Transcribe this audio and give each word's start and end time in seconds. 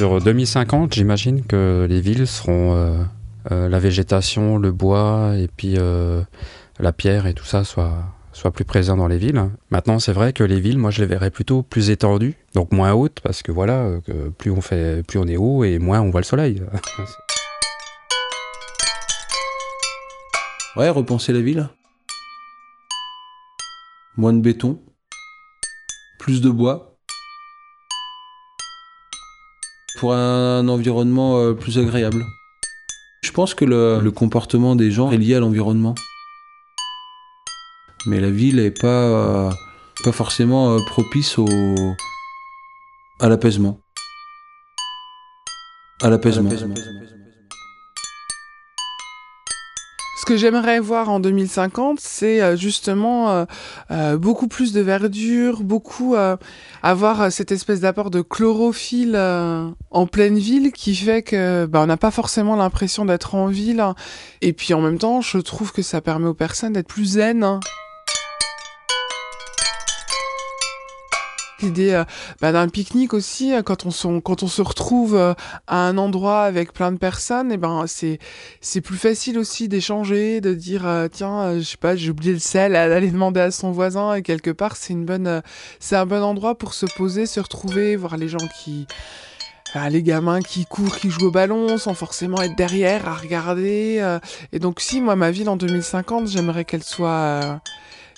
Sur 0.00 0.18
2050, 0.18 0.94
j'imagine 0.94 1.44
que 1.44 1.86
les 1.86 2.00
villes 2.00 2.26
seront 2.26 2.72
euh, 2.74 3.04
euh, 3.52 3.68
la 3.68 3.78
végétation, 3.78 4.56
le 4.56 4.72
bois 4.72 5.34
et 5.36 5.46
puis 5.46 5.74
euh, 5.76 6.22
la 6.78 6.94
pierre 6.94 7.26
et 7.26 7.34
tout 7.34 7.44
ça 7.44 7.64
soit 7.64 8.50
plus 8.54 8.64
présent 8.64 8.96
dans 8.96 9.08
les 9.08 9.18
villes. 9.18 9.50
Maintenant, 9.68 9.98
c'est 9.98 10.14
vrai 10.14 10.32
que 10.32 10.42
les 10.42 10.58
villes, 10.58 10.78
moi, 10.78 10.90
je 10.90 11.02
les 11.02 11.06
verrais 11.06 11.30
plutôt 11.30 11.62
plus 11.62 11.90
étendues, 11.90 12.34
donc 12.54 12.72
moins 12.72 12.94
hautes, 12.94 13.20
parce 13.22 13.42
que 13.42 13.52
voilà, 13.52 13.90
plus 14.38 14.50
on 14.50 14.62
fait, 14.62 15.06
plus 15.06 15.18
on 15.18 15.26
est 15.26 15.36
haut 15.36 15.64
et 15.64 15.78
moins 15.78 16.00
on 16.00 16.08
voit 16.08 16.22
le 16.22 16.24
soleil. 16.24 16.62
Ouais, 20.76 20.88
repenser 20.88 21.34
la 21.34 21.40
ville. 21.40 21.68
Moins 24.16 24.32
de 24.32 24.40
béton. 24.40 24.80
Plus 26.18 26.40
de 26.40 26.48
bois. 26.48 26.89
Pour 29.96 30.14
un 30.14 30.66
environnement 30.68 31.38
euh, 31.38 31.52
plus 31.52 31.78
agréable. 31.78 32.24
Je 33.22 33.32
pense 33.32 33.54
que 33.54 33.64
le, 33.64 34.00
le 34.00 34.10
comportement 34.10 34.76
des 34.76 34.90
gens 34.90 35.10
est 35.10 35.18
lié 35.18 35.34
à 35.34 35.40
l'environnement. 35.40 35.94
Mais 38.06 38.18
la 38.18 38.30
ville 38.30 38.58
est 38.58 38.80
pas, 38.80 38.86
euh, 38.86 39.50
pas 40.04 40.12
forcément 40.12 40.74
euh, 40.74 40.78
propice 40.86 41.38
au, 41.38 41.46
à 43.20 43.28
l'apaisement. 43.28 43.80
À 46.02 46.08
l'apaisement. 46.08 46.50
Que 50.30 50.36
j'aimerais 50.36 50.78
voir 50.78 51.08
en 51.08 51.18
2050, 51.18 51.98
c'est 51.98 52.40
euh, 52.40 52.54
justement 52.54 53.30
euh, 53.30 53.44
euh, 53.90 54.16
beaucoup 54.16 54.46
plus 54.46 54.72
de 54.72 54.80
verdure, 54.80 55.64
beaucoup 55.64 56.14
euh, 56.14 56.36
avoir 56.84 57.22
euh, 57.22 57.30
cette 57.30 57.50
espèce 57.50 57.80
d'apport 57.80 58.12
de 58.12 58.20
chlorophylle 58.20 59.16
euh, 59.16 59.68
en 59.90 60.06
pleine 60.06 60.38
ville 60.38 60.70
qui 60.70 60.94
fait 60.94 61.22
que 61.22 61.66
bah, 61.66 61.80
on 61.82 61.86
n'a 61.86 61.96
pas 61.96 62.12
forcément 62.12 62.54
l'impression 62.54 63.04
d'être 63.04 63.34
en 63.34 63.48
ville. 63.48 63.84
Et 64.40 64.52
puis 64.52 64.72
en 64.72 64.80
même 64.80 64.98
temps, 64.98 65.20
je 65.20 65.38
trouve 65.38 65.72
que 65.72 65.82
ça 65.82 66.00
permet 66.00 66.28
aux 66.28 66.34
personnes 66.34 66.74
d'être 66.74 66.86
plus 66.86 67.06
zen. 67.06 67.58
L'idée 71.62 71.92
euh, 71.92 72.04
bah, 72.40 72.52
d'un 72.52 72.68
pique-nique 72.68 73.12
aussi, 73.12 73.52
euh, 73.52 73.62
quand 73.62 73.84
on, 73.84 73.90
se, 73.90 74.20
quand 74.20 74.42
on 74.42 74.48
se 74.48 74.62
retrouve 74.62 75.14
euh, 75.14 75.34
à 75.66 75.76
un 75.86 75.98
endroit 75.98 76.42
avec 76.42 76.72
plein 76.72 76.92
de 76.92 76.98
personnes, 76.98 77.52
et 77.52 77.56
ben 77.56 77.84
c'est 77.86 78.18
c'est 78.60 78.80
plus 78.80 78.96
facile 78.96 79.38
aussi 79.38 79.68
d'échanger, 79.68 80.40
de 80.40 80.54
dire 80.54 80.86
tiens, 81.12 81.58
je 81.58 81.62
sais 81.62 81.76
pas, 81.76 81.96
j'ai 81.96 82.10
oublié 82.10 82.32
le 82.32 82.38
sel, 82.38 82.72
d'aller 82.72 83.10
demander 83.10 83.40
à 83.40 83.50
son 83.50 83.72
voisin 83.72 84.14
et 84.14 84.22
quelque 84.22 84.50
part 84.50 84.76
c'est 84.76 84.92
une 84.92 85.04
bonne 85.04 85.42
c'est 85.78 85.96
un 85.96 86.06
bon 86.06 86.22
endroit 86.22 86.56
pour 86.56 86.74
se 86.74 86.86
poser, 86.86 87.26
se 87.26 87.40
retrouver, 87.40 87.96
voir 87.96 88.16
les 88.16 88.28
gens 88.28 88.38
qui 88.62 88.86
les 89.88 90.02
gamins 90.02 90.40
qui 90.40 90.66
courent, 90.66 90.96
qui 90.96 91.10
jouent 91.10 91.28
au 91.28 91.30
ballon 91.30 91.78
sans 91.78 91.94
forcément 91.94 92.42
être 92.42 92.56
derrière 92.56 93.08
à 93.08 93.14
regarder 93.14 94.18
et 94.52 94.58
donc 94.58 94.80
si 94.80 95.00
moi 95.00 95.16
ma 95.16 95.30
ville 95.30 95.48
en 95.48 95.56
2050, 95.56 96.28
j'aimerais 96.28 96.64
qu'elle 96.64 96.82
soit 96.82 97.60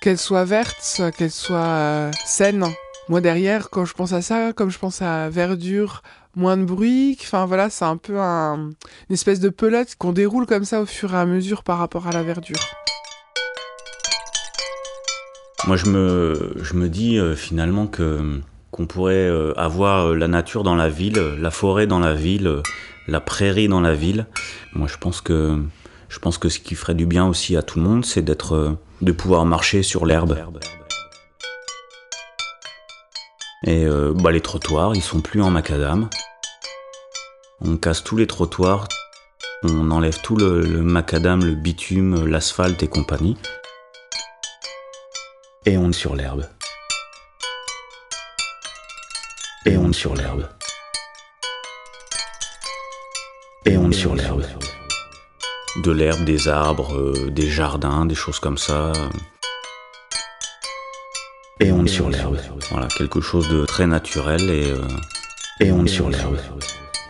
qu'elle 0.00 0.18
soit 0.18 0.44
verte, 0.44 1.02
qu'elle 1.16 1.30
soit 1.30 2.10
saine. 2.24 2.66
Moi 3.08 3.20
derrière 3.20 3.70
quand 3.70 3.84
je 3.84 3.94
pense 3.94 4.12
à 4.12 4.20
ça, 4.20 4.52
comme 4.52 4.70
je 4.70 4.78
pense 4.78 5.00
à 5.00 5.28
verdure, 5.30 6.02
moins 6.34 6.56
de 6.56 6.64
bruit, 6.64 7.16
enfin 7.20 7.46
voilà, 7.46 7.70
c'est 7.70 7.84
un 7.84 7.96
peu 7.96 8.18
un, 8.18 8.70
une 9.08 9.14
espèce 9.14 9.38
de 9.38 9.48
pelote 9.48 9.94
qu'on 9.96 10.12
déroule 10.12 10.44
comme 10.46 10.64
ça 10.64 10.80
au 10.80 10.86
fur 10.86 11.14
et 11.14 11.16
à 11.16 11.24
mesure 11.24 11.62
par 11.62 11.78
rapport 11.78 12.08
à 12.08 12.12
la 12.12 12.24
verdure. 12.24 12.58
Moi, 15.66 15.76
je 15.76 15.86
me, 15.86 16.88
dis 16.88 17.18
euh, 17.18 17.34
finalement 17.34 17.88
qu'on 17.88 18.86
pourrait 18.86 19.14
euh, 19.14 19.52
avoir 19.56 20.06
euh, 20.06 20.14
la 20.14 20.28
nature 20.28 20.62
dans 20.62 20.76
la 20.76 20.88
ville, 20.88 21.18
la 21.40 21.50
forêt 21.50 21.88
dans 21.88 21.98
la 21.98 22.14
ville, 22.14 22.62
la 23.08 23.20
prairie 23.20 23.66
dans 23.66 23.80
la 23.80 23.94
ville. 23.94 24.26
Moi, 24.74 24.86
je 24.86 24.96
pense 24.96 25.20
que 25.20 25.60
je 26.08 26.18
pense 26.20 26.38
que 26.38 26.48
ce 26.48 26.60
qui 26.60 26.76
ferait 26.76 26.94
du 26.94 27.06
bien 27.06 27.26
aussi 27.26 27.56
à 27.56 27.62
tout 27.62 27.80
le 27.80 27.84
monde, 27.84 28.04
c'est 28.04 28.22
d'être, 28.22 28.76
de 29.02 29.12
pouvoir 29.12 29.44
marcher 29.44 29.82
sur 29.82 30.06
l'herbe. 30.06 30.36
Et 33.66 33.84
euh, 33.84 34.12
bah, 34.14 34.30
les 34.30 34.40
trottoirs, 34.40 34.94
ils 34.94 35.02
sont 35.02 35.20
plus 35.20 35.42
en 35.42 35.50
macadam. 35.50 36.08
On 37.60 37.76
casse 37.76 38.04
tous 38.04 38.16
les 38.16 38.28
trottoirs, 38.28 38.86
on 39.64 39.90
enlève 39.90 40.20
tout 40.20 40.36
le, 40.36 40.60
le 40.60 40.82
macadam, 40.82 41.44
le 41.44 41.54
bitume, 41.54 42.26
l'asphalte 42.26 42.82
et 42.84 42.88
compagnie. 42.88 43.36
Et 45.64 45.76
on 45.76 45.90
est 45.90 45.92
sur 45.92 46.14
l'herbe. 46.14 46.48
Et 49.64 49.76
on 49.76 49.90
est 49.90 49.92
sur 49.92 50.14
l'herbe. 50.14 50.48
Et 53.64 53.76
on 53.76 53.90
est 53.90 53.94
sur 53.94 54.14
l'herbe. 54.14 54.44
De 55.82 55.90
l'herbe, 55.90 56.24
des 56.24 56.46
arbres, 56.46 56.94
euh, 56.94 57.30
des 57.30 57.48
jardins, 57.48 58.06
des 58.06 58.14
choses 58.14 58.38
comme 58.38 58.58
ça. 58.58 58.92
Et 61.58 61.72
on 61.72 61.84
est 61.84 61.88
sur 61.88 62.10
l'herbe. 62.10 62.38
Voilà, 62.70 62.86
quelque 62.98 63.20
chose 63.22 63.48
de 63.48 63.64
très 63.64 63.86
naturel 63.86 64.42
et, 64.42 64.70
euh, 64.70 64.86
et 65.60 65.72
on 65.72 65.86
est 65.86 65.88
sur 65.88 66.10
l'herbe. 66.10 66.36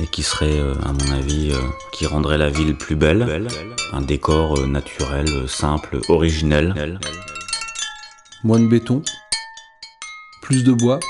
Et 0.00 0.06
qui 0.06 0.22
serait, 0.22 0.60
euh, 0.60 0.74
à 0.84 0.92
mon 0.92 1.12
avis, 1.12 1.50
euh, 1.50 1.58
qui 1.92 2.06
rendrait 2.06 2.36
la 2.36 2.50
ville 2.50 2.76
plus 2.76 2.96
belle. 2.96 3.48
Un 3.92 4.02
décor 4.02 4.58
euh, 4.58 4.66
naturel, 4.66 5.26
euh, 5.28 5.46
simple, 5.46 6.00
originel. 6.08 6.98
Moins 8.42 8.58
de 8.60 8.66
béton. 8.66 9.02
Plus 10.42 10.62
de 10.62 10.72
bois. 10.72 11.00